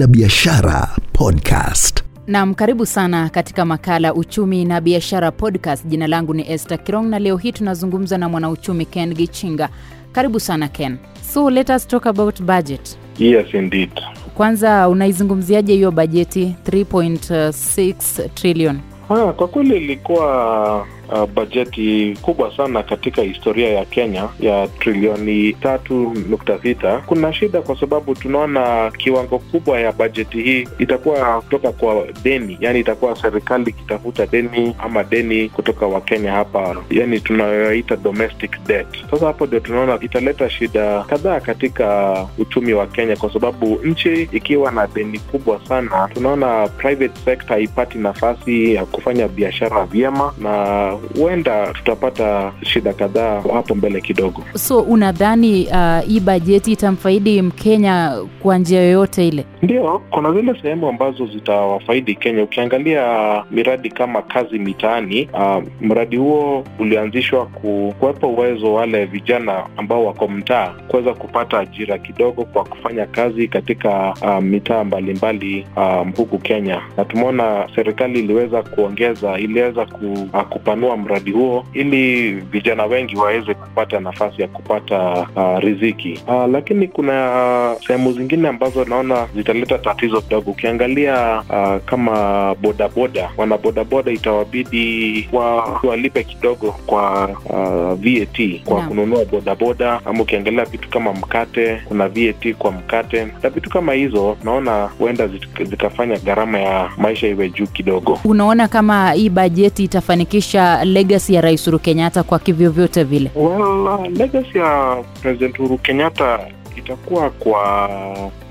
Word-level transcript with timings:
na 0.00 0.06
Biashara 0.06 0.88
Podcast. 1.12 2.04
Nam, 2.26 2.54
karibu 2.54 2.86
sana 2.86 3.28
katika 3.28 3.64
makala 3.64 4.14
Uchumi 4.14 4.64
na 4.64 4.80
Biashara 4.80 5.30
Podcast. 5.30 5.86
Jina 5.86 6.06
langu 6.06 6.34
ni 6.34 6.52
Esther 6.52 6.84
Kirong 6.84 7.06
na 7.08 7.18
leo 7.18 7.36
hii 7.36 7.52
tunazungumza 7.52 8.18
na 8.18 8.28
mwanauchumi 8.28 8.84
Ken 8.86 9.14
Gichinga. 9.14 9.68
Karibu 10.12 10.40
sana 10.40 10.68
Ken. 10.68 10.96
So 11.32 11.50
let 11.50 11.68
us 11.70 11.86
talk 11.88 12.06
about 12.06 12.42
budget. 12.42 12.98
Yes, 13.18 13.54
indeed. 13.54 13.90
Kwanza 14.34 14.88
unaizungumziaje 14.88 15.72
hiyo 15.74 15.90
bajeti 15.90 16.54
3.6 16.70 18.28
trillion? 18.34 18.78
Ha, 19.08 19.32
kwa 19.32 19.48
kweli 19.48 19.76
ilikuwa 19.76 20.86
uh, 21.12 21.24
bajeti 21.30 22.18
kubwa 22.22 22.56
sana 22.56 22.82
katika 22.82 23.22
historia 23.22 23.68
ya 23.70 23.84
Kenya 23.84 24.28
ya 24.40 24.68
trilioni 24.68 25.52
tatu 25.52 26.14
nukta 26.28 26.58
sita. 26.62 27.02
Kuna 27.06 27.32
shida 27.32 27.62
kwa 27.62 27.80
sababu 27.80 28.14
tunaona 28.14 28.90
kiwango 28.98 29.38
kubwa 29.38 29.80
ya 29.80 29.92
bajeti 29.92 30.42
hii 30.42 30.68
itakuwa 30.78 31.42
kutoka 31.42 31.72
kwa 31.72 32.04
deni, 32.22 32.58
yani 32.60 32.80
itakuwa 32.80 33.16
serikali 33.16 33.70
ikitafuta 33.70 34.26
deni 34.26 34.74
ama 34.78 35.04
deni 35.04 35.48
kutoka 35.48 35.86
Wakenya 35.86 36.32
hapa, 36.32 36.76
yani 36.90 37.20
tunayoita 37.20 37.96
domestic 37.96 38.50
debt. 38.66 38.86
Sasa 39.10 39.26
hapo 39.26 39.46
ndio 39.46 39.60
tunaona 39.60 39.98
italeta 40.00 40.50
shida 40.50 41.02
kadhaa 41.02 41.40
katika 41.40 42.16
uchumi 42.38 42.72
wa 42.72 42.86
Kenya, 42.86 43.16
kwa 43.16 43.32
sababu 43.32 43.80
nchi 43.84 44.22
ikiwa 44.32 44.70
na 44.70 44.86
deni 44.86 45.18
kubwa 45.18 45.60
sana, 45.68 46.08
tunaona 46.14 46.68
private 46.68 47.20
sector 47.24 47.48
haipati 47.48 47.98
nafasi 47.98 48.74
ya 48.74 48.84
kufanya 48.84 49.28
biashara 49.28 49.84
vyema 49.86 50.34
na 50.38 50.92
huenda 51.18 51.66
tutapata 51.72 52.52
shida 52.62 52.92
kadhaa 52.92 53.42
hapo 53.54 53.74
mbele 53.74 54.00
kidogo. 54.00 54.42
So 54.54 54.80
unadhani 54.80 55.66
uh, 55.66 56.00
hii 56.08 56.20
bajeti 56.20 56.72
itamfaidi 56.72 57.42
Mkenya 57.42 58.18
kwa 58.42 58.58
njia 58.58 58.80
yoyote 58.82 59.28
ile? 59.28 59.44
Ndio, 59.62 60.02
kuna 60.10 60.32
zile 60.32 60.54
sehemu 60.62 60.88
ambazo 60.88 61.26
zitawafaidi 61.26 62.14
Kenya. 62.14 62.42
Ukiangalia 62.42 63.04
miradi 63.50 63.90
kama 63.90 64.22
kazi 64.22 64.58
mitaani, 64.58 65.28
uh, 65.32 65.62
mradi 65.80 66.16
huo 66.16 66.64
ulianzishwa 66.78 67.46
ku, 67.46 67.94
kuwepa 68.00 68.26
uwezo 68.26 68.74
wale 68.74 69.04
vijana 69.04 69.66
ambao 69.76 70.04
wako 70.04 70.28
mtaa 70.28 70.74
kuweza 70.88 71.14
kupata 71.14 71.58
ajira 71.58 71.98
kidogo 71.98 72.44
kwa 72.44 72.64
kufanya 72.64 73.06
kazi 73.06 73.48
katika 73.48 74.14
uh, 74.22 74.44
mitaa 74.44 74.84
mbalimbali 74.84 75.66
uh, 75.76 76.06
huku 76.16 76.38
Kenya, 76.38 76.82
na 76.96 77.04
tumeona 77.04 77.68
serikali 77.74 78.18
iliweza 78.20 78.62
kuongeza, 78.62 79.38
iliweza 79.38 79.86
ku, 79.86 80.12
uh, 80.32 80.42
kupanua 80.42 80.89
mradi 80.96 81.30
huo 81.30 81.64
ili 81.72 82.30
vijana 82.30 82.84
wengi 82.84 83.16
waweze 83.16 83.54
kupata 83.54 84.00
nafasi 84.00 84.42
ya 84.42 84.48
kupata 84.48 85.26
uh, 85.36 85.58
riziki 85.58 86.20
uh, 86.28 86.46
lakini 86.52 86.88
kuna 86.88 87.30
uh, 87.76 87.86
sehemu 87.86 88.12
zingine 88.12 88.48
ambazo 88.48 88.84
naona 88.84 89.26
zitaleta 89.34 89.78
tatizo 89.78 90.20
kidogo. 90.20 90.50
Ukiangalia 90.50 91.42
uh, 91.50 91.84
kama 91.84 92.54
bodaboda, 92.54 93.30
wana 93.36 93.58
bodaboda 93.58 94.12
itawabidi 94.12 95.28
wa, 95.32 95.64
walipe 95.82 96.24
kidogo 96.24 96.72
kwa 96.86 97.28
uh, 97.28 97.94
VAT 97.94 98.60
kwa 98.64 98.76
yeah, 98.76 98.88
kununua 98.88 99.24
bodaboda, 99.24 100.00
ama 100.04 100.22
ukiangalia 100.22 100.64
vitu 100.64 100.88
kama 100.88 101.12
mkate, 101.12 101.82
kuna 101.84 102.08
VAT 102.08 102.52
kwa 102.58 102.72
mkate 102.72 103.28
na 103.42 103.50
vitu 103.50 103.70
kama 103.70 103.92
hizo, 103.92 104.36
naona 104.44 104.86
huenda 104.98 105.28
zikafanya 105.64 106.18
gharama 106.18 106.58
ya 106.58 106.90
maisha 106.98 107.26
iwe 107.28 107.50
juu 107.50 107.66
kidogo. 107.66 108.18
Unaona 108.24 108.68
kama 108.68 109.12
hii 109.12 109.28
bajeti 109.28 109.84
itafanikisha 109.84 110.79
legacy 110.84 111.34
ya 111.34 111.40
Rais 111.40 111.62
Uhuru 111.66 111.78
Kenyatta 111.78 112.22
kwa 112.22 112.38
kivyovyote 112.38 113.04
vile? 113.04 113.30
Well, 113.34 113.60
uh, 113.86 114.06
legacy 114.18 114.58
ya 114.58 114.96
President 115.22 115.58
Uhuru 115.58 115.78
Kenyatta 115.78 116.40
itakuwa 116.76 117.30
kwa 117.30 117.88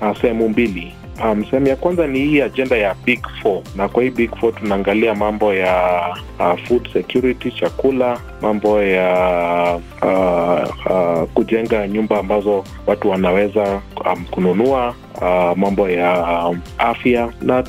uh, 0.02 0.20
sehemu 0.20 0.48
mbili. 0.48 0.92
Um, 1.24 1.44
sehemu 1.44 1.66
ya 1.68 1.76
kwanza 1.76 2.06
ni 2.06 2.18
hii 2.18 2.40
ajenda 2.40 2.76
ya 2.76 2.94
Big 3.04 3.20
Four, 3.42 3.62
na 3.76 3.88
kwa 3.88 4.02
hii 4.02 4.10
Big 4.10 4.36
Four 4.40 4.54
tunaangalia 4.54 5.14
mambo 5.14 5.54
ya 5.54 6.00
uh, 6.38 6.58
food 6.68 6.92
security, 6.92 7.50
chakula, 7.50 8.20
mambo 8.42 8.82
ya 8.82 9.80
uh, 10.02 10.90
uh, 10.92 11.28
kujenga 11.34 11.88
nyumba 11.88 12.18
ambazo 12.18 12.64
watu 12.86 13.10
wanaweza 13.10 13.80
um, 14.12 14.24
kununua 14.30 14.94
uh, 15.14 15.56
mambo 15.58 15.88
ya 15.90 16.38
um, 16.48 16.60
afya. 16.78 17.32
Na 17.42 17.62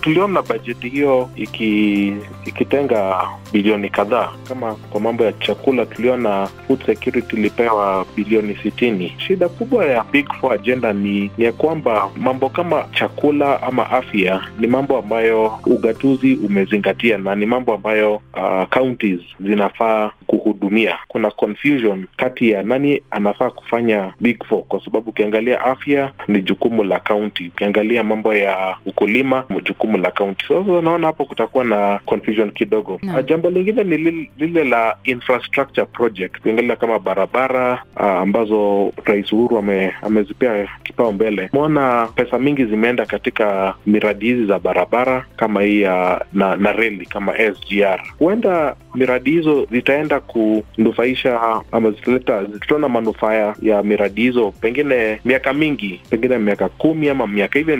tuliona 0.00 0.42
bajeti 0.42 0.88
hiyo 0.88 1.30
iki, 1.36 2.12
ikitenga 2.46 3.22
bilioni 3.52 3.88
kadhaa. 3.88 4.28
Kama 4.48 4.74
kwa 4.74 5.00
mambo 5.00 5.24
ya 5.24 5.32
chakula 5.32 5.86
tuliona 5.86 6.46
food 6.66 6.86
security 6.86 7.36
ilipewa 7.36 8.06
bilioni 8.16 8.56
sitini. 8.62 9.12
Shida 9.18 9.48
kubwa 9.48 9.84
ya 9.86 10.04
big 10.12 10.26
four 10.40 10.52
agenda 10.54 10.92
ni, 10.92 11.30
ya 11.38 11.52
kwamba 11.52 12.08
mambo 12.16 12.48
kama 12.48 12.84
chakula 12.94 13.62
ama 13.62 13.90
afya 13.90 14.40
ni 14.58 14.66
mambo 14.66 14.98
ambayo 14.98 15.58
ugatuzi 15.66 16.34
umezingatia 16.34 17.18
na 17.18 17.34
ni 17.34 17.46
mambo 17.46 17.74
ambayo 17.74 18.14
uh, 18.14 18.64
counties 18.70 19.20
zinafaa 19.40 20.10
kuhudumia. 20.54 20.98
Kuna 21.08 21.30
confusion 21.30 22.06
kati 22.16 22.50
ya 22.50 22.62
nani 22.62 23.02
anafaa 23.10 23.50
kufanya 23.50 24.12
big 24.20 24.44
four 24.44 24.62
kwa 24.62 24.84
sababu 24.84 25.10
ukiangalia 25.10 25.60
afya 25.64 26.12
ni 26.28 26.42
jukumu 26.42 26.84
la 26.84 27.00
kaunti 27.00 27.48
ukiangalia 27.48 28.04
mambo 28.04 28.34
ya 28.34 28.76
ukulima 28.86 29.44
ni 29.50 29.60
jukumu 29.60 29.98
la 29.98 30.10
kaunti 30.10 30.42
sasa 30.42 30.54
unaona 30.60 31.06
hapo 31.06 31.24
kutakuwa 31.24 31.64
na 31.64 32.00
confusion 32.06 32.50
kidogo. 32.50 32.98
Naam. 33.02 33.16
Ah, 33.16 33.22
jambo 33.22 33.50
lingine 33.50 33.84
ni 33.84 33.96
lile, 33.96 34.30
lile 34.38 34.64
la 34.64 34.96
infrastructure 35.04 35.86
project. 35.86 36.36
Ukiangalia 36.38 36.76
kama 36.76 36.98
barabara 36.98 37.82
ah, 37.96 38.18
ambazo 38.18 38.92
rais 39.04 39.32
uhuru 39.32 39.58
ame, 39.58 39.92
amezipea 40.02 40.68
kipaumbele. 40.82 41.48
umeona 41.52 42.08
pesa 42.14 42.38
mingi 42.38 42.64
zimeenda 42.64 43.06
katika 43.06 43.74
miradi 43.86 44.26
hizi 44.26 44.46
za 44.46 44.58
barabara 44.58 45.26
kama 45.36 45.62
hii 45.62 45.80
ya 45.80 46.24
na, 46.32 46.56
na 46.56 46.72
reli 46.72 47.06
kama 47.06 47.32
sgr 47.36 48.00
huenda 48.18 48.76
miradi 48.94 49.30
hizo 49.30 49.66
zitaenda 49.70 50.20
kunufaisha 50.20 51.40
ama 51.72 51.90
zitaleta 51.90 52.42
tutaona 52.44 52.88
manufaa 52.88 53.54
ya- 53.62 53.82
miradi 53.82 54.22
hizo 54.22 54.50
pengine 54.60 55.20
miaka 55.24 55.52
mingi 55.52 56.00
pengine 56.10 56.38
miaka 56.38 56.68
kumi 56.68 57.08
ama 57.08 57.26
miaka 57.26 57.58
hivyo 57.58 57.78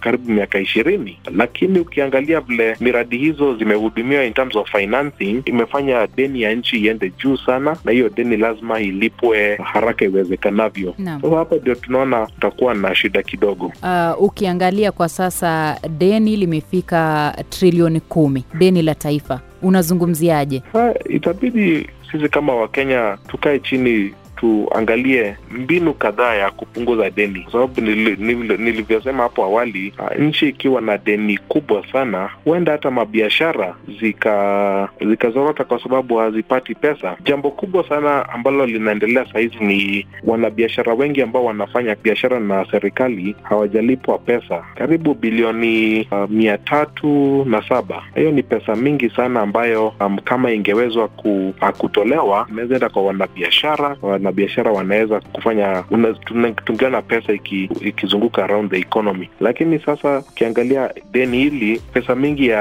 karibu 0.00 0.32
miaka 0.32 0.58
ishirini. 0.60 1.18
Lakini 1.36 1.78
ukiangalia 1.78 2.40
vile 2.40 2.76
miradi 2.80 3.18
hizo 3.18 3.56
zimehudumiwa 3.56 4.24
in 4.24 4.32
terms 4.32 4.56
of 4.56 4.70
financing 4.70 5.42
imefanya 5.44 6.06
deni 6.16 6.42
ya 6.42 6.54
nchi 6.54 6.76
iende 6.76 7.12
juu 7.22 7.36
sana 7.36 7.76
na 7.84 7.92
hiyo 7.92 8.08
deni 8.08 8.36
lazima 8.36 8.80
ilipwe 8.80 9.56
haraka 9.56 10.04
iwezekanavyo. 10.04 10.94
Sasa 11.22 11.36
hapa 11.36 11.56
ndio 11.56 11.74
tunaona 11.74 12.26
tutakuwa 12.26 12.74
na 12.74 12.94
shida 12.94 13.22
kidogo. 13.22 13.72
Uh, 13.82 14.22
ukiangalia 14.22 14.92
kwa 14.92 15.08
sasa 15.08 15.80
deni 15.98 16.36
limefika 16.36 17.34
trilioni 17.50 18.00
kumi, 18.00 18.44
deni 18.54 18.82
la 18.82 18.94
taifa, 18.94 19.40
unazungumziaje? 19.62 20.62
Itabidi 21.08 21.86
sisi 22.12 22.28
kama 22.28 22.54
wakenya 22.54 23.18
tukae 23.28 23.58
chini 23.58 24.14
tuangalie 24.40 25.36
mbinu 25.50 25.92
kadhaa 25.94 26.34
ya 26.34 26.50
kupunguza 26.50 27.10
deni. 27.10 27.40
Kwa 27.40 27.52
sababu 27.52 27.80
nili- 27.80 28.16
nili- 28.16 28.58
nilivyosema 28.58 29.22
hapo 29.22 29.44
awali 29.44 29.92
ah, 29.98 30.14
nchi 30.14 30.48
ikiwa 30.48 30.80
na 30.80 30.98
deni 30.98 31.38
kubwa 31.38 31.86
sana 31.92 32.30
huenda 32.44 32.72
hata 32.72 32.90
mabiashara 32.90 33.74
zika 34.00 34.88
zikazorota 35.08 35.64
kwa 35.64 35.82
sababu 35.82 36.16
hazipati 36.16 36.74
pesa. 36.74 37.16
Jambo 37.24 37.50
kubwa 37.50 37.88
sana 37.88 38.28
ambalo 38.28 38.66
linaendelea 38.66 39.26
sahizi 39.32 39.56
ni 39.60 40.06
wanabiashara 40.24 40.94
wengi 40.94 41.22
ambao 41.22 41.44
wanafanya 41.44 41.96
biashara 42.02 42.40
na 42.40 42.66
serikali 42.70 43.36
hawajalipwa 43.42 44.18
pesa. 44.18 44.64
Karibu 44.74 45.14
bilioni 45.14 46.00
uh, 46.12 46.30
mia 46.30 46.58
tatu 46.58 47.44
na 47.48 47.62
saba. 47.68 48.02
Hiyo 48.14 48.30
ni 48.30 48.42
pesa 48.42 48.76
mingi 48.76 49.10
sana 49.10 49.40
ambayo 49.40 49.92
um, 50.00 50.18
kama 50.18 50.52
ingewezwa 50.52 51.08
ku, 51.08 51.54
uh, 51.62 51.68
kutolewa 51.68 52.46
inaweza 52.52 52.74
enda 52.74 52.88
kwa 52.88 53.02
wanabiashara 53.02 53.96
wanabiashara 54.30 54.72
wanaweza 54.72 55.20
kufanya 55.20 55.84
una- 55.90 56.14
na 56.30 56.50
tungeona 56.52 57.02
pesa 57.02 57.32
iki, 57.32 57.70
ikizunguka 57.80 58.44
around 58.44 58.70
the 58.70 58.78
economy. 58.78 59.28
Lakini 59.40 59.78
sasa 59.78 60.18
ukiangalia 60.30 60.90
deni 61.12 61.38
hili 61.38 61.80
pesa 61.92 62.14
mingi 62.14 62.46
ya 62.48 62.60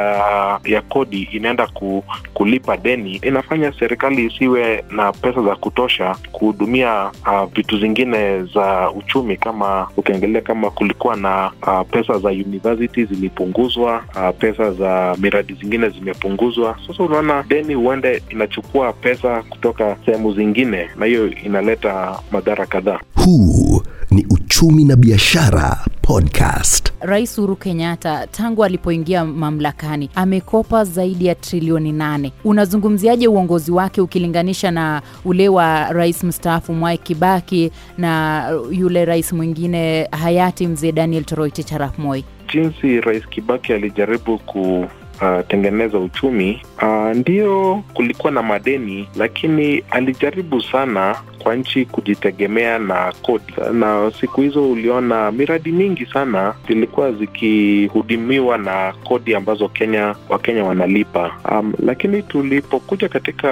ya 0.66 0.82
kodi 0.82 1.24
inaenda 1.32 1.68
ku, 1.68 2.04
kulipa 2.34 2.78
deni. 2.78 3.16
Inafanya 3.16 3.72
serikali 3.80 4.26
isiwe 4.26 4.84
na 4.92 5.12
pesa 5.12 5.42
za 5.42 5.56
kutosha 5.56 6.16
kuhudumia 6.32 7.12
uh, 7.28 7.44
vitu 7.56 7.80
zingine 7.80 8.44
za 8.44 8.92
uchumi 8.92 9.38
kama 9.38 9.88
ukiangalia 9.98 10.42
kama 10.42 10.72
kulikuwa 10.72 11.16
na 11.16 11.52
uh, 11.68 11.82
pesa 11.92 12.20
za 12.20 12.30
university 12.30 13.06
zilipunguzwa 13.06 14.04
uh, 14.16 14.38
pesa 14.40 14.72
za 14.72 15.16
miradi 15.22 15.54
zingine 15.54 15.90
zimepunguzwa. 15.90 16.78
Sasa 16.88 17.04
unaona 17.04 17.44
deni 17.48 17.74
huende 17.74 18.22
inachukua 18.30 18.94
pesa 18.94 19.44
kutoka 19.50 19.98
sehemu 20.06 20.34
zingine 20.34 20.90
na 21.00 21.06
hiyo 21.06 21.30
inaleta 21.62 22.20
madhara 22.32 22.66
kadhaa 22.66 23.00
Huu 23.26 23.82
ni 24.12 24.26
Uchumi 24.30 24.86
na 24.86 24.96
Biashara 24.96 25.78
Podcast. 26.02 26.94
Rais 27.00 27.38
Uhuru 27.38 27.56
Kenyatta 27.56 28.28
tangu 28.28 28.64
alipoingia 28.64 29.26
mamlakani 29.26 30.10
amekopa 30.16 30.84
zaidi 30.84 31.26
ya 31.26 31.36
trilioni 31.36 31.92
nane. 31.92 32.34
Unazungumziaje 32.44 33.28
uongozi 33.28 33.72
wake 33.72 34.02
ukilinganisha 34.02 34.72
na 34.72 35.02
ule 35.26 35.50
wa 35.50 35.94
rais 35.94 36.24
mstaafu 36.24 36.74
Mwai 36.74 36.98
Kibaki 36.98 37.72
na 37.98 38.44
yule 38.72 39.06
rais 39.06 39.34
mwingine 39.34 40.08
hayati 40.12 40.68
mzee 40.68 40.92
Daniel 40.92 41.24
Toroitich 41.24 41.74
arap 41.74 42.00
Moi? 42.00 42.24
Jinsi 42.54 43.02
Rais 43.02 43.28
Kibaki 43.30 43.74
alijaribu 43.74 44.38
ku 44.40 44.86
Uh, 45.22 45.48
tengeneza 45.48 45.98
uchumi 46.00 46.62
uh, 46.82 47.16
ndio 47.18 47.84
kulikuwa 47.94 48.32
na 48.32 48.44
madeni, 48.44 49.08
lakini 49.16 49.84
alijaribu 49.90 50.62
sana 50.62 51.16
kwa 51.50 51.56
nchi 51.56 51.86
kujitegemea 51.86 52.80
na 52.80 53.14
kodi, 53.22 53.54
na 53.74 54.12
siku 54.20 54.42
hizo 54.42 54.72
uliona 54.72 55.32
miradi 55.32 55.72
mingi 55.72 56.06
sana 56.06 56.54
zilikuwa 56.68 57.12
zikihudumiwa 57.12 58.58
na 58.58 58.94
kodi 59.04 59.36
ambazo 59.36 59.70
Kenya 59.70 60.16
Wakenya 60.30 60.64
wanalipa. 60.64 61.32
Um, 61.52 61.74
lakini 61.86 62.24
tulipokuja 62.24 63.10
katika 63.10 63.50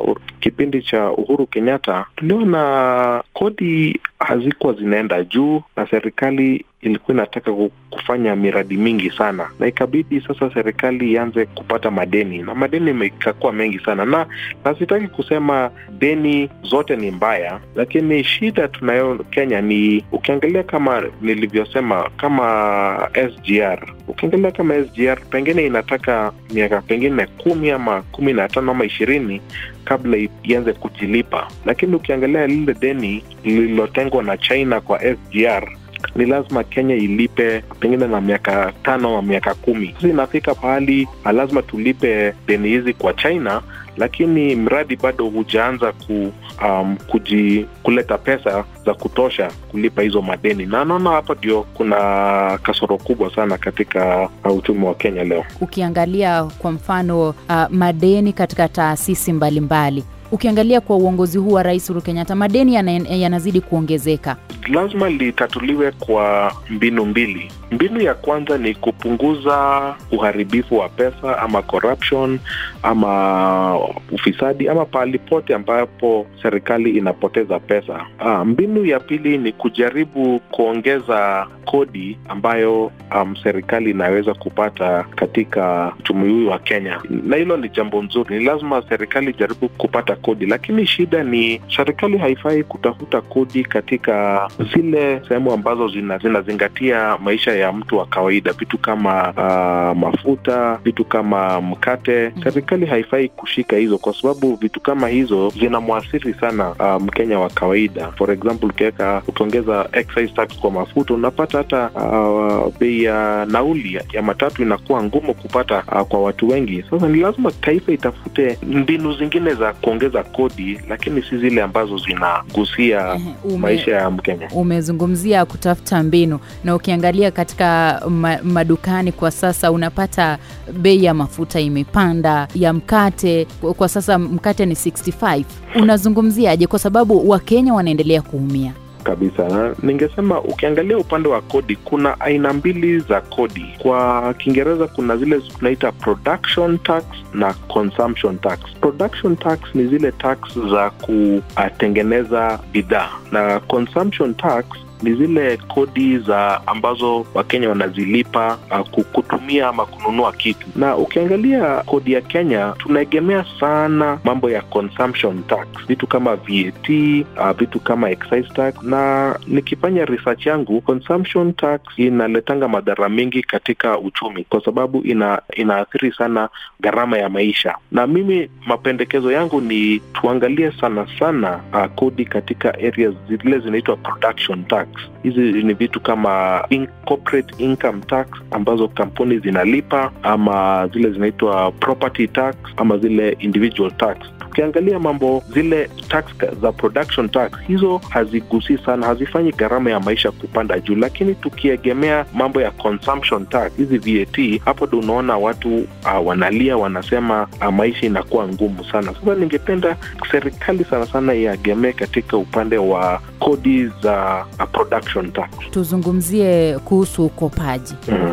uh, 0.00 0.16
kipindi 0.40 0.82
cha 0.82 1.10
Uhuru 1.10 1.46
Kenyatta 1.46 2.06
tuliona 2.16 3.22
kodi 3.32 4.00
hazikuwa 4.18 4.72
zinaenda 4.72 5.24
juu 5.24 5.62
na 5.76 5.86
serikali 5.90 6.64
ilikuwa 6.82 7.14
inataka 7.14 7.52
kufanya 7.90 8.36
miradi 8.36 8.76
mingi 8.76 9.10
sana, 9.10 9.50
na 9.58 9.66
ikabidi 9.66 10.20
sasa 10.20 10.50
serikali 10.54 11.12
ianze 11.12 11.46
kupata 11.46 11.90
madeni, 11.90 12.38
na 12.42 12.54
madeni 12.54 13.06
ikakuwa 13.06 13.52
mengi 13.52 13.78
sana, 13.78 14.04
na 14.04 14.26
na 14.64 14.74
sitaki 14.78 15.06
kusema 15.08 15.70
deni 15.98 16.50
zote 16.62 16.96
ni 16.96 17.10
mbaya, 17.22 17.60
lakini 17.74 18.24
shida 18.24 18.68
tunayo 18.68 19.18
Kenya 19.30 19.60
ni 19.60 20.04
ukiangalia, 20.12 20.62
kama 20.62 21.02
nilivyosema, 21.20 22.10
kama 22.16 23.08
SGR, 23.14 23.94
ukiangalia 24.08 24.50
kama 24.50 24.74
SGR 24.84 25.20
pengine 25.30 25.66
inataka 25.66 26.32
miaka 26.54 26.80
pengine 26.80 27.26
kumi 27.26 27.70
ama 27.70 28.02
kumi 28.02 28.32
na 28.32 28.48
tano 28.48 28.70
ama 28.70 28.84
ishirini 28.84 29.40
kabla 29.84 30.18
ianze 30.42 30.72
kujilipa, 30.72 31.48
lakini 31.66 31.94
ukiangalia 31.96 32.46
lile 32.46 32.74
deni 32.74 33.24
lililotengwa 33.44 34.22
na 34.22 34.36
China 34.36 34.80
kwa 34.80 34.98
SGR 35.00 35.68
ni 36.16 36.26
lazima 36.26 36.64
Kenya 36.64 36.94
ilipe 36.94 37.62
pengine 37.80 38.06
na 38.06 38.20
miaka 38.20 38.72
tano 38.82 39.08
ama 39.08 39.22
miaka 39.22 39.54
kumi. 39.54 39.92
Sasa 39.96 40.08
inafika 40.08 40.54
pahali 40.54 41.08
lazima 41.32 41.62
tulipe 41.62 42.34
deni 42.46 42.68
hizi 42.68 42.92
kwa 42.94 43.12
China, 43.14 43.62
lakini 43.96 44.56
mradi 44.56 44.96
bado 44.96 45.24
hujaanza 45.24 45.92
ku, 45.92 46.32
um, 46.68 46.96
kuji, 47.06 47.66
kuleta 47.82 48.18
pesa 48.18 48.64
za 48.86 48.94
kutosha 48.94 49.50
kulipa 49.70 50.02
hizo 50.02 50.22
madeni, 50.22 50.66
na 50.66 50.84
naona 50.84 51.10
hapa 51.10 51.34
ndio 51.34 51.62
kuna 51.62 52.58
kasoro 52.62 52.98
kubwa 52.98 53.34
sana 53.34 53.58
katika 53.58 54.28
uh, 54.44 54.56
uchumi 54.58 54.84
wa 54.86 54.94
Kenya 54.94 55.24
leo. 55.24 55.44
Ukiangalia 55.60 56.44
kwa 56.44 56.72
mfano 56.72 57.28
uh, 57.28 57.34
madeni 57.70 58.32
katika 58.32 58.68
taasisi 58.68 59.32
mbalimbali 59.32 60.00
mbali. 60.00 60.04
Ukiangalia 60.32 60.80
kwa 60.80 60.96
uongozi 60.96 61.38
huu 61.38 61.52
wa 61.52 61.62
Rais 61.62 61.90
Uhuru 61.90 62.02
Kenyatta, 62.04 62.34
madeni 62.34 62.74
yanazidi 63.22 63.58
yana 63.58 63.68
kuongezeka. 63.68 64.36
Lazima 64.68 65.10
litatuliwe 65.10 65.90
kwa 65.92 66.52
mbinu 66.70 67.04
mbili. 67.04 67.52
Mbinu 67.72 68.00
ya 68.00 68.14
kwanza 68.14 68.58
ni 68.58 68.74
kupunguza 68.74 69.94
uharibifu 70.12 70.78
wa 70.78 70.88
pesa 70.88 71.38
ama 71.38 71.62
corruption 71.62 72.38
ama 72.82 73.78
ufisadi 74.12 74.68
ama 74.68 74.84
pahali 74.84 75.18
pote 75.18 75.54
ambapo 75.54 76.26
serikali 76.42 76.90
inapoteza 76.90 77.58
pesa. 77.60 78.06
Aa, 78.20 78.44
mbinu 78.44 78.84
ya 78.84 79.00
pili 79.00 79.38
ni 79.38 79.52
kujaribu 79.52 80.38
kuongeza 80.50 81.46
kodi 81.64 82.18
ambayo 82.28 82.90
um, 83.16 83.36
serikali 83.42 83.90
inaweza 83.90 84.34
kupata 84.34 85.04
katika 85.16 85.92
uchumi 85.98 86.32
huu 86.32 86.50
wa 86.50 86.58
Kenya, 86.58 87.00
na 87.24 87.36
hilo 87.36 87.56
ni 87.56 87.68
jambo 87.68 88.02
nzuri. 88.02 88.38
Ni 88.38 88.44
lazima 88.44 88.82
serikali 88.88 89.30
ijaribu 89.30 89.68
kupata 89.68 90.16
kodi, 90.16 90.46
lakini 90.46 90.86
shida 90.86 91.24
ni 91.24 91.60
serikali 91.76 92.18
haifai 92.18 92.62
kutafuta 92.64 93.20
kodi 93.20 93.64
katika 93.64 94.48
zile 94.74 95.20
sehemu 95.28 95.52
ambazo 95.52 95.88
zinazingatia 95.88 96.96
zina 96.98 97.18
maisha 97.18 97.52
ya 97.52 97.61
mtu 97.72 97.96
wa 97.98 98.06
kawaida, 98.06 98.52
vitu 98.52 98.78
kama 98.78 99.28
uh, 99.30 99.98
mafuta, 99.98 100.78
vitu 100.84 101.04
kama 101.04 101.60
mkate. 101.60 102.32
Serikali 102.44 102.86
haifai 102.86 103.28
kushika 103.28 103.76
hizo, 103.76 103.98
kwa 103.98 104.14
sababu 104.14 104.54
vitu 104.56 104.80
kama 104.80 105.08
hizo 105.08 105.52
zinamwathiri 105.60 106.34
sana 106.34 106.74
Mkenya 107.00 107.36
um, 107.36 107.42
wa 107.42 107.48
kawaida. 107.50 108.12
For 108.12 108.30
example, 108.30 108.68
ukiweka 108.68 109.22
ukiongeza 109.28 109.88
excise 109.92 110.28
tax 110.34 110.58
kwa 110.58 110.70
mafuta, 110.70 111.14
unapata 111.14 111.58
hata 111.58 111.90
uh, 111.90 112.72
bei 112.80 113.02
ya 113.04 113.46
nauli 113.50 114.00
ya 114.12 114.22
matatu 114.22 114.62
inakuwa 114.62 115.02
ngumu 115.04 115.34
kupata 115.34 115.82
uh, 115.92 116.00
kwa 116.00 116.22
watu 116.22 116.48
wengi. 116.48 116.84
Sasa 116.90 117.08
ni 117.08 117.20
lazima 117.20 117.52
taifa 117.52 117.92
itafute 117.92 118.58
mbinu 118.62 119.14
zingine 119.14 119.54
za 119.54 119.72
kuongeza 119.72 120.22
kodi, 120.22 120.80
lakini 120.88 121.22
si 121.22 121.38
zile 121.38 121.62
ambazo 121.62 121.98
zinagusia 121.98 123.20
Ume, 123.44 123.56
maisha 123.58 123.90
ya 123.96 124.10
Mkenya. 124.10 124.48
Umezungumzia 124.54 125.44
kutafuta 125.44 126.02
mbinu, 126.02 126.38
na 126.64 126.74
ukiangalia 126.76 127.30
katika 127.56 128.02
ma, 128.10 128.38
madukani 128.42 129.12
kwa 129.12 129.30
sasa 129.30 129.70
unapata 129.72 130.38
bei 130.78 131.04
ya 131.04 131.14
mafuta 131.14 131.60
imepanda, 131.60 132.48
ya 132.54 132.72
mkate 132.72 133.46
kwa 133.76 133.88
sasa 133.88 134.18
mkate 134.18 134.66
ni 134.66 134.74
65. 134.74 135.44
Unazungumziaje? 135.74 136.66
Kwa 136.66 136.78
sababu 136.78 137.28
Wakenya 137.30 137.74
wanaendelea 137.74 138.22
kuumia. 138.22 138.72
Kabisa. 139.04 139.74
Ningesema 139.82 140.40
ukiangalia 140.40 140.98
upande 140.98 141.28
wa 141.28 141.40
kodi 141.40 141.76
kuna 141.76 142.20
aina 142.20 142.52
mbili 142.52 142.98
za 143.00 143.20
kodi. 143.20 143.64
Kwa 143.78 144.34
kiingereza 144.34 144.86
kuna 144.86 145.16
zile 145.16 145.40
tunaita 145.40 145.92
production 145.92 146.78
tax 146.78 147.04
na 147.34 147.52
consumption 147.54 148.38
tax. 148.38 148.58
Production 148.80 149.36
tax 149.36 149.58
ni 149.74 149.86
zile 149.86 150.12
tax 150.12 150.38
za 150.70 150.90
kutengeneza 150.90 152.58
bidhaa. 152.72 153.08
Na 153.32 153.60
consumption 153.60 154.34
tax 154.34 154.64
ni 155.02 155.14
zile 155.14 155.56
kodi 155.56 156.18
za 156.18 156.66
ambazo 156.66 157.26
wakenya 157.34 157.68
wanazilipa 157.68 158.58
uh, 158.70 159.02
kutumia 159.12 159.68
ama 159.68 159.86
kununua 159.86 160.32
kitu. 160.32 160.66
Na 160.76 160.96
ukiangalia 160.96 161.76
kodi 161.82 162.12
ya 162.12 162.20
kenya 162.20 162.74
tunaegemea 162.78 163.44
sana 163.60 164.18
mambo 164.24 164.50
ya 164.50 164.62
consumption 164.62 165.42
tax. 165.42 165.66
Vitu 165.88 166.06
kama 166.06 166.36
vat 166.36 166.88
uh, 166.88 167.50
vitu 167.58 167.80
kama 167.80 168.10
excise 168.10 168.48
tax. 168.54 168.82
Na 168.82 169.34
nikifanya 169.46 170.04
research 170.04 170.46
yangu 170.46 170.80
consumption 170.80 171.52
tax 171.52 171.80
inaletanga 171.96 172.68
madhara 172.68 173.08
mengi 173.08 173.42
katika 173.42 173.98
uchumi 173.98 174.44
kwa 174.44 174.64
sababu 174.64 175.00
ina 175.04 175.42
inaathiri 175.56 176.12
sana 176.12 176.48
gharama 176.80 177.18
ya 177.18 177.28
maisha. 177.28 177.74
Na 177.92 178.06
mimi 178.06 178.50
mapendekezo 178.66 179.32
yangu 179.32 179.60
ni 179.60 180.00
tuangalie 180.12 180.72
sana 180.80 181.06
sana 181.18 181.60
uh, 181.72 181.86
kodi 181.94 182.24
katika 182.24 182.74
areas 182.74 183.14
zile 183.28 183.58
zinaitwa 183.58 183.96
production 183.96 184.64
tax 184.64 184.88
Sachs. 184.92 185.11
Hizi 185.22 185.40
ni 185.40 185.74
vitu 185.74 186.00
kama 186.00 186.64
in 186.70 186.88
corporate 187.04 187.54
income 187.64 188.00
tax 188.06 188.26
ambazo 188.50 188.88
kampuni 188.88 189.38
zinalipa 189.38 190.12
ama 190.22 190.88
zile 190.92 191.10
zinaitwa 191.10 191.72
property 191.72 192.28
tax 192.28 192.54
ama 192.76 192.98
zile 192.98 193.36
individual 193.40 193.90
tax. 193.96 194.16
Ukiangalia 194.50 194.98
mambo 194.98 195.42
zile 195.54 195.90
tax 196.08 196.24
za 196.62 196.72
production 196.72 197.28
tax 197.28 197.52
hizo 197.66 198.00
hazigusii 198.08 198.78
sana 198.78 199.06
hazifanyi 199.06 199.52
gharama 199.52 199.90
ya 199.90 200.00
maisha 200.00 200.30
kupanda 200.30 200.80
juu. 200.80 200.94
Lakini 200.94 201.34
tukiegemea 201.34 202.24
mambo 202.34 202.60
ya 202.60 202.70
consumption 202.70 203.46
tax 203.46 203.72
hizi 203.76 203.98
vat 203.98 204.60
hapo 204.64 204.86
ndo 204.86 204.98
unaona 204.98 205.36
watu 205.36 205.76
uh, 205.78 206.26
wanalia 206.26 206.76
wanasema 206.76 207.48
uh, 207.60 207.68
maisha 207.74 208.06
inakuwa 208.06 208.48
ngumu 208.48 208.84
sana. 208.84 209.14
Sasa 209.14 209.34
ningependa 209.34 209.96
serikali 210.30 210.84
sana 210.84 211.06
sana 211.06 211.34
iegemee 211.34 211.92
katika 211.92 212.36
upande 212.36 212.78
wa 212.78 213.20
kodi 213.38 213.86
za 214.02 214.44
uh, 214.58 214.64
production 214.72 215.11
tax 215.32 215.50
tuzungumzie 215.70 216.78
kuhusu 216.84 217.24
ukopaji. 217.26 217.94
Mm-hmm. 218.08 218.30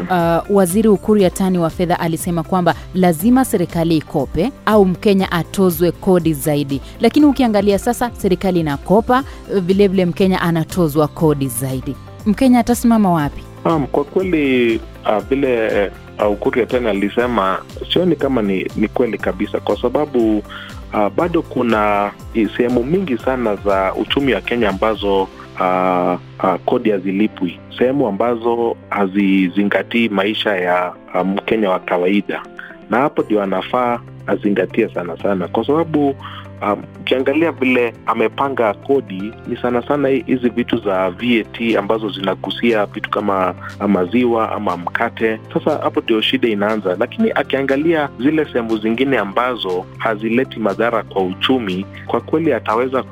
uh, 0.50 0.56
waziri 0.58 0.88
ukuru 0.90 1.20
yatani 1.22 1.58
wa 1.58 1.70
fedha 1.70 2.00
alisema 2.00 2.44
kwamba 2.44 2.76
lazima 2.96 3.46
serikali 3.46 3.98
ikope 3.98 4.52
au 4.66 4.86
mkenya 4.86 5.32
atozwe 5.32 5.92
kodi 5.92 6.34
zaidi. 6.34 6.82
Lakini 7.00 7.26
ukiangalia 7.26 7.80
sasa 7.80 8.12
serikali 8.18 8.60
inakopa 8.60 9.24
vilevile 9.62 10.06
mkenya 10.06 10.42
anatozwa 10.42 11.08
kodi 11.08 11.48
zaidi. 11.48 11.96
Mkenya 12.26 12.60
atasimama 12.60 13.12
wapi? 13.12 13.44
Um, 13.66 13.88
kwa 13.88 14.04
kweli 14.04 14.82
vile 15.30 15.88
uh, 16.20 16.26
uh, 16.26 16.32
ukuru 16.32 16.60
yatani 16.60 16.88
alisema 16.88 17.60
sioni 17.94 18.16
kama 18.16 18.42
ni, 18.42 18.72
ni 18.76 18.88
kweli 18.88 19.18
kabisa 19.18 19.60
kwa 19.60 19.82
sababu 19.82 20.38
uh, 20.94 21.10
bado 21.16 21.42
kuna 21.42 22.12
sehemu 22.58 22.84
mingi 22.84 23.18
sana 23.18 23.56
za 23.56 23.94
uchumi 23.94 24.34
wa 24.34 24.42
kenya 24.42 24.70
ambazo 24.70 25.28
uh, 25.60 26.20
uh, 26.44 26.56
kodi 26.66 26.90
hazilipwi. 26.92 27.60
Sehemu 27.78 28.08
ambazo 28.08 28.76
hazizingatii 28.90 30.10
maisha 30.10 30.56
ya 30.58 30.94
mkenya 31.26 31.68
um, 31.68 31.74
wa 31.74 31.80
kawaida. 31.80 32.42
Na 32.90 32.98
hapo 32.98 33.22
ndio 33.24 33.44
anafaa 33.44 34.00
azingatie 34.28 34.90
sana 34.94 35.18
sana, 35.18 35.48
kwa 35.48 35.66
sababu 35.66 36.16
ukiangalia 37.00 37.50
um, 37.52 37.56
vile 37.60 37.94
amepanga 38.06 38.74
kodi 38.74 39.34
ni 39.48 39.58
sana 39.58 39.82
sana 39.88 40.08
hizi 40.10 40.50
vitu 40.50 40.78
za 40.78 41.10
VAT 41.10 41.76
ambazo 41.78 42.10
zinagusia 42.10 42.86
vitu 42.86 43.10
kama 43.10 43.56
maziwa 43.88 44.52
ama 44.52 44.78
mkate. 44.78 45.40
Sasa 45.54 45.78
hapo 45.78 46.02
ndio 46.02 46.22
shida 46.22 46.48
inaanza, 46.48 46.96
lakini 47.00 47.32
akiangalia 47.32 48.10
zile 48.20 48.46
sehemu 48.46 48.78
zingine 48.78 49.18
ambazo 49.18 49.86
hazileti 49.98 50.60
madhara 50.60 51.04
kwa 51.04 51.24
uchumi, 51.24 51.86
kwa 52.08 52.22
kweli 52.22 52.54
ataweza 52.54 53.04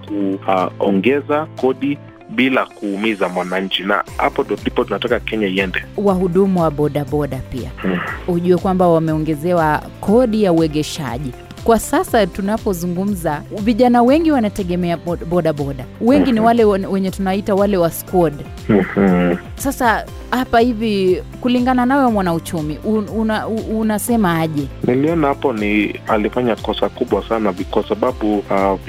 kuongeza 0.78 1.44
uh, 1.44 1.62
kodi 1.62 1.98
bila 2.30 2.66
kuumiza 2.66 3.30
mwananchi, 3.30 3.84
na 3.84 4.04
hapo 4.18 4.46
ndipo 4.62 4.84
tunataka 4.84 5.20
Kenya 5.20 5.48
iende. 5.48 5.84
Wahudumu 5.98 6.62
wa 6.62 6.72
bodaboda 6.72 7.38
pia 7.38 7.70
Hmm. 7.82 8.00
ujue 8.28 8.58
kwamba 8.58 8.88
wameongezewa 8.88 9.82
kodi 10.02 10.44
ya 10.44 10.54
uegeshaji. 10.54 11.32
Kwa 11.64 11.80
sasa 11.80 12.28
tunapozungumza, 12.28 13.42
vijana 13.64 14.02
wengi 14.04 14.32
wanategemea 14.32 14.98
bodaboda 14.98 15.54
bodaboda, 15.54 15.86
wengi 16.02 16.32
ni 16.32 16.40
wale 16.40 16.64
wenye 16.66 17.12
tunaita 17.12 17.56
wale 17.56 17.78
wa 17.78 17.92
squad. 17.92 18.34
Mhm. 18.70 19.36
Sasa 19.56 20.06
hapa 20.32 20.60
hivi, 20.60 21.24
kulingana 21.42 21.86
nawe 21.86 22.12
mwanauchumi, 22.12 22.78
un, 22.84 23.10
una, 23.16 23.48
unasema 23.48 24.40
aje? 24.40 24.68
Niliona 24.84 25.28
hapo 25.28 25.54
ni 25.54 26.00
alifanya 26.08 26.56
kosa 26.56 26.90
kubwa 26.90 27.24
sana 27.30 27.54
kwa 27.72 27.84
sababu 27.90 28.38
uh, 28.40 28.80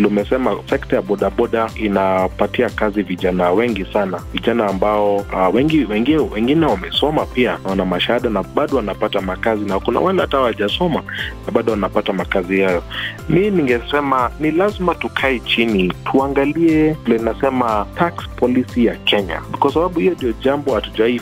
sekta 0.71 0.97
ya 0.97 1.03
bodaboda 1.03 1.71
inapatia 1.77 2.71
kazi 2.71 3.03
vijana 3.03 3.51
wengi 3.51 3.87
sana, 3.93 4.21
vijana 4.33 4.67
ambao 4.67 5.17
uh, 5.17 5.55
wengi, 5.55 5.85
wengi 5.85 6.17
wengine 6.17 6.67
wamesoma 6.67 7.27
pia 7.27 7.59
wana 7.65 7.85
mashahada 7.85 8.31
na 8.31 8.43
bado 8.43 8.77
wanapata 8.77 9.21
makazi, 9.21 9.65
na 9.65 9.81
kuna 9.81 10.01
wale 10.01 10.21
hata 10.21 10.37
hawajasoma 10.37 11.03
na 11.47 11.53
bado 11.53 11.73
wanapata 11.73 12.13
makazi 12.13 12.61
yayo. 12.61 12.83
Mi 13.29 13.51
ningesema 13.51 14.31
ni 14.41 14.51
lazima 14.51 14.95
tukae 14.95 15.41
chini 15.41 15.93
tuangalie 16.13 16.97
nasema 17.25 17.87
tax 17.99 18.15
policy 18.37 18.85
ya 18.85 18.95
Kenya, 18.97 19.41
kwa 19.59 19.73
sababu 19.75 20.01
hiyo 20.01 20.13
ndio 20.15 20.33
jambo 20.33 20.77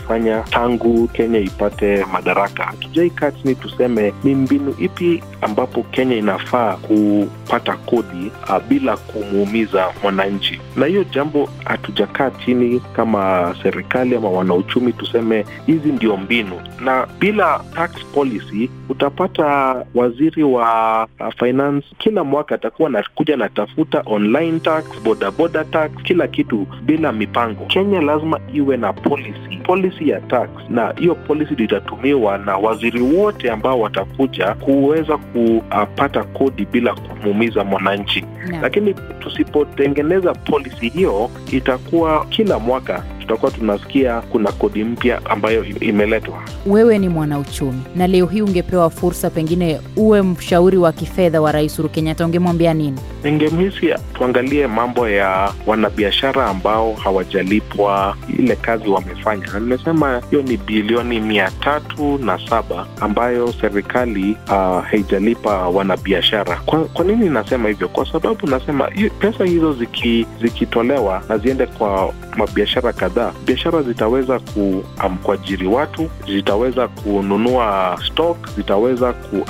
hatujaifanya 0.07 0.43
tangu 0.51 1.09
Kenya 1.09 1.39
ipate 1.39 2.05
madaraka. 2.13 2.65
Hatujaikaa 2.65 3.31
chini 3.31 3.55
tuseme 3.55 4.13
ni 4.25 4.35
mbinu 4.35 4.75
ipi 4.79 5.23
ambapo 5.43 5.83
Kenya 5.83 6.17
inafaa 6.17 6.77
kupata 6.77 7.77
kodi 7.77 8.33
uh, 8.49 8.59
bila 8.69 8.97
kumuumiza 8.97 9.87
mwananchi, 10.03 10.61
na 10.77 10.87
hiyo 10.87 11.05
jambo 11.05 11.49
hatujakaa 11.65 12.31
chini 12.31 12.81
kama 12.93 13.55
serikali 13.63 14.17
ama 14.17 14.31
wanauchumi 14.31 14.93
tuseme 14.93 15.45
hizi 15.67 15.89
ndio 15.93 16.17
mbinu, 16.17 16.61
na 16.81 17.07
bila 17.21 17.61
tax 17.75 17.91
policy 18.15 18.71
utapata 18.89 19.47
waziri 19.95 20.43
wa 20.43 21.09
uh, 21.21 21.35
finance 21.39 21.87
kila 21.99 22.25
mwaka 22.25 22.55
atakuwa 22.55 22.91
nakuja 22.91 23.37
natafuta 23.37 24.03
online 24.07 24.61
tax, 24.61 24.85
bodaboda 25.05 25.65
tax, 25.65 25.91
kila 26.03 26.29
kitu 26.29 26.67
bila 26.83 27.13
mipango. 27.13 27.65
Kenya 27.65 28.01
lazima 28.01 28.41
iwe 28.55 28.77
na 28.77 28.93
policy, 28.93 29.57
policy 29.65 29.96
ya 30.01 30.21
tax, 30.21 30.49
na 30.71 30.95
hiyo 30.99 31.15
policy 31.15 31.55
itatumiwa 31.55 32.39
na 32.39 32.57
waziri 32.57 33.01
wote 33.01 33.51
ambao 33.51 33.81
watakuja 33.81 34.55
kuweza 34.55 35.17
kupata 35.19 36.25
kodi 36.25 36.65
bila 36.73 36.95
kumuumiza 36.95 37.65
mwananchi 37.65 38.21
no. 38.21 38.59
lakini 38.63 38.95
tusipotengeneza 38.95 40.35
policy 40.35 40.89
hiyo 40.89 41.31
itakuwa 41.53 42.27
kila 42.27 42.59
mwaka 42.59 43.05
tutakuwa 43.27 43.51
tunasikia 43.53 44.21
kuna 44.21 44.53
kodi 44.53 44.85
mpya 44.85 45.21
ambayo 45.27 45.65
imeletwa. 45.65 46.43
Wewe 46.67 46.99
ni 46.99 47.09
mwanauchumi 47.09 47.83
na 47.97 48.07
leo 48.07 48.27
hii 48.27 48.43
ungepewa 48.43 48.91
fursa, 48.91 49.31
pengine 49.31 49.81
uwe 49.97 50.23
mshauri 50.23 50.77
wa 50.77 50.93
kifedha 50.93 51.41
wa 51.41 51.53
Rais 51.53 51.73
Uhuru 51.79 51.89
Kenyatta, 51.89 52.25
ungemwambia 52.27 52.75
nini? 52.75 52.99
ningemhisi 53.25 53.95
tuangalie 54.15 54.67
mambo 54.67 55.09
ya 55.09 55.53
wanabiashara 55.67 56.47
ambao 56.47 56.93
hawajalipwa 56.95 58.17
ile 58.39 58.57
kazi 58.57 58.89
wamefanya. 58.89 59.47
Na 59.53 59.61
nimesema 59.61 60.23
hiyo 60.31 60.43
ni 60.43 60.57
bilioni 60.57 61.21
mia 61.21 61.51
tatu 61.61 62.19
na 62.19 62.39
saba 62.49 62.87
ambayo 63.01 63.53
serikali 63.61 64.37
uh, 64.49 64.85
haijalipa 64.85 65.69
wanabiashara. 65.69 66.57
Kwa, 66.67 66.85
kwa 66.85 67.05
nini 67.05 67.29
nasema 67.31 67.69
hivyo? 67.69 67.89
Kwa 67.89 68.13
sababu 68.13 68.47
nasema 68.47 68.91
pesa 69.19 69.45
hizo 69.45 69.73
ziki, 69.73 70.27
zikitolewa 70.43 71.23
na 71.29 71.39
ziende 71.39 71.67
kwa 71.67 72.13
mabiashara 72.37 72.93
kadhaa 72.93 73.16
biashara 73.47 73.83
zitaweza 73.83 74.39
ku, 74.39 74.85
um, 75.07 75.17
kuajiri 75.19 75.67
watu 75.67 76.11
zitaweza 76.27 76.89
kununua 76.89 77.99
stock 78.07 78.37
zitaweza 78.57 79.13
ku 79.13 79.45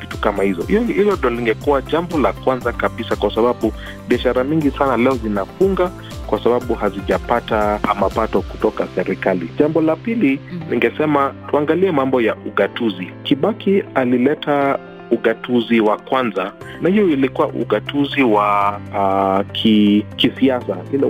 vitu 0.00 0.18
kama 0.18 0.42
hizo. 0.42 0.62
Hiyo 0.62 0.82
hilo 0.82 1.16
ndo 1.16 1.30
lingekuwa 1.30 1.82
jambo 1.82 2.18
la 2.18 2.32
kwanza 2.32 2.72
kabisa 2.72 3.16
kwa 3.16 3.34
sababu 3.34 3.72
biashara 4.08 4.44
mingi 4.44 4.70
sana 4.70 4.96
leo 4.96 5.14
zinafunga 5.14 5.90
kwa 6.26 6.42
sababu 6.44 6.74
hazijapata 6.74 7.80
mapato 8.00 8.40
kutoka 8.42 8.86
serikali. 8.94 9.50
Jambo 9.58 9.80
la 9.80 9.96
pili 9.96 10.40
Mhm. 10.52 10.70
ningesema 10.70 11.34
tuangalie 11.50 11.92
mambo 11.92 12.20
ya 12.20 12.36
ugatuzi. 12.46 13.08
Kibaki 13.22 13.82
alileta 13.94 14.78
ugatuzi 15.10 15.80
wa 15.80 15.96
kwanza 15.96 16.52
na 16.80 16.88
hiyo 16.88 17.08
ilikuwa 17.08 17.48
ugatuzi 17.48 18.22
wa 18.22 18.80
uh, 18.94 19.52
ki, 19.52 20.06
kisiasa. 20.16 20.76
Ile 20.92 21.06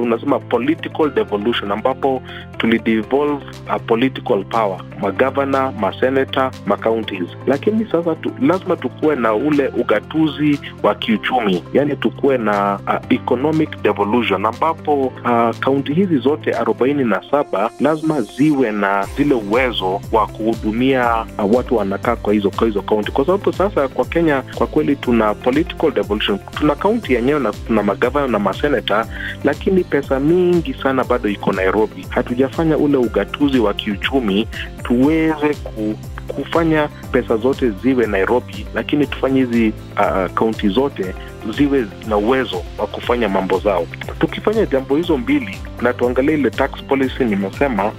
unasema 0.00 0.38
political 0.38 1.10
devolution 1.14 1.72
ambapo 1.72 2.22
tulidevolve 2.58 3.44
uh, 3.68 3.76
political 3.86 4.44
power 4.44 4.80
magavana 5.00 5.72
masenata 5.72 6.50
macounties. 6.66 7.28
Lakini 7.46 7.86
sasa 7.92 8.14
tu, 8.14 8.30
lazima 8.40 8.76
tukuwe 8.76 9.16
na 9.16 9.34
ule 9.34 9.68
ugatuzi 9.68 10.60
wa 10.82 10.94
kiuchumi 10.94 11.64
yani 11.72 11.96
tukuwe 11.96 12.38
na 12.38 12.78
uh, 12.86 13.12
economic 13.12 13.82
devolution 13.82 14.46
ambapo 14.46 14.94
uh, 15.06 15.56
kaunti 15.60 15.94
hizi 15.94 16.18
zote 16.18 16.52
arobaini 16.52 17.04
na 17.04 17.22
saba 17.30 17.70
lazima 17.80 18.20
ziwe 18.20 18.72
na 18.72 19.06
zile 19.16 19.34
uwezo 19.34 20.00
wa 20.12 20.26
kuhudumia 20.26 21.26
uh, 21.38 21.56
watu 21.56 21.76
wanakaa 21.76 22.16
kwa 22.16 22.32
hizo 22.32 22.50
kwa 22.50 22.66
hizo 22.66 22.82
kaunti 22.82 23.12
kwa 23.12 23.26
sababu 23.26 23.41
sasa 23.52 23.88
kwa 23.88 24.04
kenya 24.04 24.42
kwa 24.54 24.66
kweli 24.66 24.96
tuna 24.96 25.34
political 25.34 25.90
devolution. 25.90 26.38
Tuna 26.58 26.74
kaunti 26.74 27.12
yenyewe 27.14 27.40
na 27.40 27.52
tuna 27.66 27.82
magavana 27.82 28.26
na 28.28 28.38
masenata 28.38 29.06
lakini 29.44 29.84
pesa 29.84 30.20
mingi 30.20 30.74
sana 30.82 31.04
bado 31.04 31.28
iko 31.28 31.52
nairobi. 31.52 32.06
Hatujafanya 32.08 32.76
ule 32.76 32.96
ugatuzi 32.96 33.58
wa 33.58 33.74
kiuchumi 33.74 34.48
tuweze 34.82 35.54
ku 35.64 35.94
kufanya 36.28 36.88
pesa 37.12 37.36
zote 37.36 37.70
ziwe 37.70 38.06
nairobi 38.06 38.66
lakini 38.74 39.06
tufanye 39.06 39.40
hizi 39.44 39.72
uh, 39.96 40.32
kaunti 40.34 40.68
zote 40.68 41.14
ziwe 41.56 41.86
na 42.08 42.16
uwezo 42.16 42.62
wa 42.78 42.86
kufanya 42.86 43.28
mambo 43.28 43.58
zao. 43.58 43.86
Tukifanya 44.18 44.66
jambo 44.66 44.96
hizo 44.96 45.16
mbili 45.16 45.58
na 45.80 45.92
tuangalie 45.92 46.34
ile 46.34 46.50
tax 46.50 46.70
policy 46.88 47.24
nimesema 47.24 47.92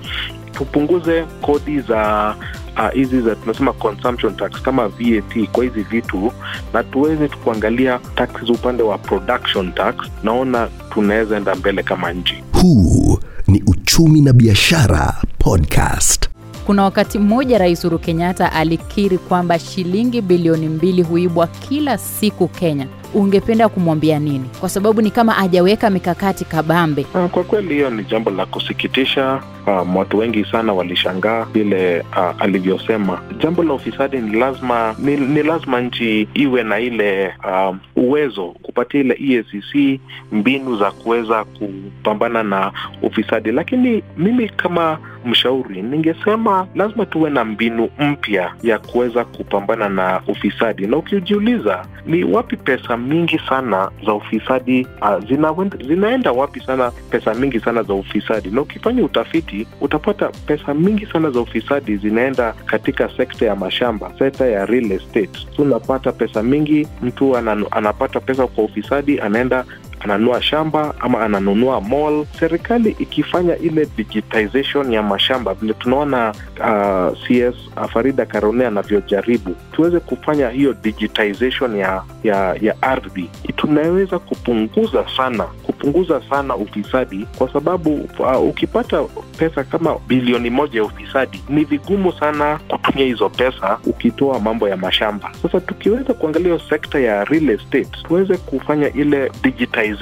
tupunguze 0.54 1.26
kodi 1.42 1.80
za 1.80 2.36
ah, 2.76 2.90
hizi 2.90 3.18
uh, 3.18 3.24
za 3.26 3.36
tunasema 3.36 3.74
consumption 3.74 4.36
tax 4.36 4.62
kama 4.62 4.88
vat 4.88 5.50
kwa 5.52 5.64
hizi 5.64 5.82
vitu 5.84 6.32
na 6.74 6.84
tuweze 6.84 7.28
kuangalia 7.28 8.00
taxes 8.16 8.50
upande 8.50 8.84
wa 8.84 8.98
production 8.98 9.74
tax 9.74 9.96
naona 10.24 10.68
tunaweza 10.94 11.38
enda 11.38 11.56
mbele 11.56 11.84
kama 11.84 12.14
nchi 12.14 12.44
Huu 12.62 13.20
ni 13.48 13.64
Uchumi 13.68 14.22
na 14.22 14.34
Biashara 14.34 15.14
Podcast. 15.40 16.30
Kuna 16.66 16.84
wakati 16.84 17.20
mmoja 17.20 17.58
Rais 17.58 17.80
Uhuru 17.86 18.00
Kenyatta 18.00 18.52
alikiri 18.54 19.18
kwamba 19.18 19.60
shilingi 19.60 20.22
bilioni 20.22 20.68
mbili 20.70 21.02
huibwa 21.02 21.48
kila 21.48 21.98
siku 21.98 22.48
Kenya. 22.48 22.88
Ungependa 23.14 23.70
kumwambia 23.70 24.20
nini? 24.20 24.46
Kwa 24.60 24.70
sababu 24.70 25.02
ni 25.02 25.12
kama 25.12 25.34
hajaweka 25.34 25.90
mikakati 25.90 26.46
kabambe. 26.46 27.06
Ah, 27.16 27.28
Kwa 27.28 27.44
kweli 27.44 27.74
hiyo 27.74 27.90
ni 27.90 28.04
jambo 28.04 28.32
la 28.32 28.46
kusikitisha. 28.46 29.42
Um, 29.68 29.96
watu 29.98 30.18
wengi 30.18 30.46
sana 30.46 30.74
walishangaa 30.74 31.46
vile 31.54 32.00
uh, 32.00 32.42
alivyosema. 32.42 33.22
Jambo 33.40 33.64
la 33.64 33.74
ufisadi 33.74 34.18
ni 34.18 34.40
lazima 34.40 34.96
ni, 35.00 35.18
ni 35.18 35.44
lazima 35.44 35.82
nchi 35.82 36.28
iwe 36.34 36.64
na 36.64 36.80
ile 36.80 37.34
um, 37.50 37.80
uwezo 37.96 38.48
kupatia 38.48 39.00
ile 39.00 39.18
EACC 39.30 40.00
mbinu 40.32 40.78
za 40.78 40.92
kuweza 40.92 41.44
kupambana 41.46 42.44
na 42.44 42.72
ufisadi, 43.02 43.52
lakini 43.52 44.04
mimi 44.18 44.50
kama 44.50 44.98
mshauri 45.26 45.82
ningesema 45.82 46.68
lazima 46.76 47.06
tuwe 47.06 47.30
na 47.30 47.46
mbinu 47.46 47.90
mpya 48.00 48.54
ya 48.64 48.80
kuweza 48.80 49.26
kupambana 49.26 49.90
na 49.90 50.22
ufisadi, 50.28 50.88
na 50.88 50.98
ukijiuliza 50.98 51.86
ni 52.06 52.24
wapi 52.24 52.58
pesa 52.58 52.98
mingi 52.98 53.42
sana 53.50 53.92
za 54.06 54.14
ufisadi 54.14 54.88
uh, 55.02 55.26
zinaenda, 55.28 55.78
zinaenda 55.88 56.32
wapi 56.32 56.60
sana 56.60 56.92
pesa 57.10 57.34
mingi 57.34 57.60
sana 57.60 57.84
za 57.84 57.94
ufisadi, 57.94 58.50
na 58.50 58.62
ukifanya 58.62 59.04
utafiti 59.04 59.68
utapata 59.82 60.30
pesa 60.30 60.74
mingi 60.74 61.06
sana 61.06 61.30
za 61.32 61.40
ufisadi 61.42 61.98
zinaenda 61.98 62.54
katika 62.66 63.10
sekta 63.18 63.46
ya 63.46 63.56
mashamba, 63.56 64.12
sekta 64.20 64.46
ya 64.46 64.66
real 64.66 64.92
estate. 64.92 65.48
Tunapata 65.56 66.12
pesa 66.12 66.44
mingi, 66.44 66.88
mtu 67.02 67.38
ana, 67.38 67.66
anapata 67.72 68.20
pesa 68.20 68.48
kwa 68.48 68.64
ufisadi, 68.64 69.20
anaenda 69.20 69.66
ananunua 70.04 70.42
shamba 70.42 70.94
ama 71.00 71.22
ananunua 71.22 71.82
mall. 71.82 72.26
Serikali 72.40 72.96
ikifanya 73.00 73.58
ile 73.58 73.86
digitization 73.98 74.94
ya 74.94 75.04
mashamba, 75.04 75.54
vile 75.54 75.74
tunaona 75.74 76.34
uh, 76.60 77.18
CS 77.28 77.56
Farida 77.94 78.26
Karone 78.26 78.66
anavyojaribu, 78.68 79.56
tuweze 79.72 80.00
kufanya 80.00 80.50
hiyo 80.50 80.74
digitization 80.74 81.76
ya 81.78 82.04
ya, 82.24 82.56
ya 82.62 82.82
ardhi, 82.82 83.30
tunaweza 83.56 84.20
kupunguza 84.20 85.06
sana 85.18 85.44
kupunguza 85.44 86.22
sana 86.30 86.56
ufisadi, 86.56 87.28
kwa 87.38 87.54
sababu 87.54 88.10
uh, 88.20 88.42
ukipata 88.50 89.04
pesa 89.38 89.64
kama 89.64 89.96
bilioni 90.08 90.50
moja 90.50 90.80
ya 90.80 90.86
ufisadi, 90.86 91.44
ni 91.50 91.64
vigumu 91.64 92.12
sana 92.14 92.60
kutumia 92.68 93.06
hizo 93.06 93.30
pesa 93.30 93.80
ukitoa 93.86 94.40
mambo 94.40 94.70
ya 94.70 94.78
mashamba. 94.78 95.32
Sasa 95.42 95.60
tukiweza 95.60 96.14
kuangalia 96.14 96.60
sekta 96.70 97.00
ya 97.00 97.24
real 97.26 97.50
estate, 97.50 97.90
tuweze 98.08 98.38
kufanya 98.38 98.94
ile 98.94 99.32
digitization, 99.44 99.93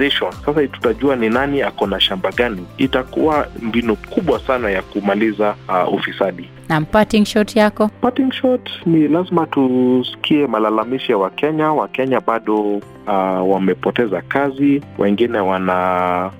sasa 0.46 0.68
tutajua 0.68 1.16
ni 1.16 1.30
nani 1.30 1.62
ako 1.62 1.88
na 1.88 2.00
shamba 2.00 2.32
gani. 2.32 2.68
Itakuwa 2.78 3.48
mbinu 3.62 3.96
kubwa 3.96 4.40
sana 4.40 4.70
ya 4.70 4.82
kumaliza 4.82 5.56
uh, 5.88 5.94
ufisadi. 5.94 6.50
Na 6.70 6.82
parting 6.82 7.26
shot 7.26 7.56
yako? 7.60 7.88
Parting 8.02 8.32
shot 8.32 8.70
ni 8.86 9.08
lazima 9.08 9.46
tusikie 9.46 10.48
malalamishi 10.48 11.12
ya 11.12 11.18
Wakenya. 11.18 11.72
Wakenya 11.72 12.20
bado 12.22 12.62
uh, 13.08 13.52
wamepoteza 13.54 14.22
kazi, 14.22 14.82
wengine 14.98 15.38
wana 15.40 15.74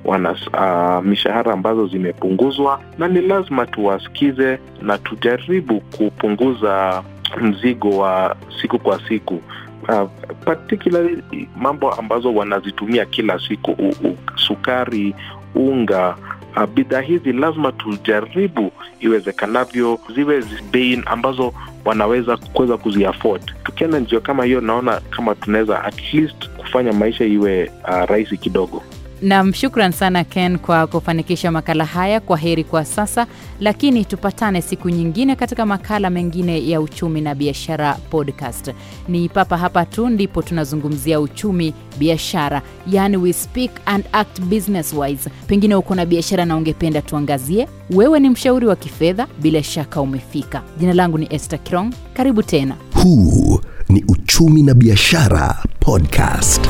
wana 0.06 0.32
uh, 0.32 1.06
mishahara 1.06 1.54
ambazo 1.54 1.88
zimepunguzwa, 1.88 2.80
na 2.98 3.08
ni 3.08 3.22
lazima 3.22 3.66
tuwasikize 3.66 4.60
na 4.82 4.98
tujaribu 4.98 5.80
kupunguza 5.80 7.04
mzigo 7.42 7.90
wa 7.98 8.36
siku 8.62 8.80
kwa 8.80 9.00
siku 9.08 9.42
uh, 9.90 10.10
particularly 10.46 11.24
mambo 11.58 11.92
ambazo 11.92 12.34
wanazitumia 12.36 13.06
kila 13.06 13.40
siku 13.48 13.72
u, 13.72 13.90
u, 14.08 14.18
sukari, 14.36 15.16
unga 15.56 16.16
uh, 16.58 16.66
bidhaa 16.66 17.02
hizi 17.02 17.34
lazima 17.34 17.72
tujaribu 17.72 18.72
iwezekanavyo 19.00 20.00
ziwe 20.16 20.44
bei 20.72 21.04
ambazo 21.06 21.54
wanaweza 21.86 22.38
kuweza 22.38 22.78
kuziafford. 22.78 23.42
Tukienda 23.64 24.00
njia 24.00 24.20
kama 24.20 24.46
hiyo, 24.46 24.62
naona 24.62 25.02
kama 25.10 25.36
tunaweza 25.36 25.84
at 25.84 26.14
least 26.14 26.50
kufanya 26.50 26.94
maisha 26.94 27.26
iwe 27.26 27.72
uh, 27.84 28.06
rahisi 28.10 28.38
kidogo. 28.38 28.84
Nam, 29.22 29.54
shukran 29.54 29.92
sana 29.92 30.24
Ken 30.24 30.58
kwa 30.58 30.88
kufanikisha 30.88 31.52
makala 31.52 31.86
haya. 31.86 32.20
Kwa 32.20 32.38
heri 32.38 32.64
kwa 32.64 32.86
sasa, 32.86 33.28
lakini 33.60 34.06
tupatane 34.06 34.62
siku 34.62 34.90
nyingine 34.90 35.36
katika 35.36 35.66
makala 35.66 36.10
mengine 36.10 36.70
ya 36.70 36.82
uchumi 36.82 37.22
na 37.22 37.36
biashara 37.36 37.94
podcast. 37.94 38.72
Ni 39.08 39.30
papa 39.30 39.58
hapa 39.58 39.86
tu 39.86 40.10
ndipo 40.10 40.42
tunazungumzia 40.42 41.20
uchumi, 41.20 41.74
biashara, 42.00 42.62
yani 42.88 43.18
we 43.18 43.34
speak 43.34 43.72
and 43.86 44.06
act 44.12 44.42
business 44.42 44.94
wise. 44.94 45.30
Pengine 45.48 45.76
uko 45.76 45.96
na 45.96 46.06
biashara 46.06 46.46
na 46.46 46.58
ungependa 46.58 47.02
tuangazie. 47.02 47.68
Wewe 47.90 48.20
ni 48.20 48.30
mshauri 48.30 48.68
wa 48.68 48.76
kifedha, 48.76 49.28
bila 49.42 49.64
shaka 49.64 50.02
umefika. 50.02 50.62
Jina 50.80 50.94
langu 50.94 51.18
ni 51.18 51.28
Esther 51.30 51.60
Kirong, 51.64 51.94
karibu 52.14 52.44
tena. 52.44 52.76
Huu 53.04 53.60
ni 53.90 54.04
uchumi 54.08 54.64
na 54.64 54.74
biashara 54.74 55.64
podcast. 55.80 56.70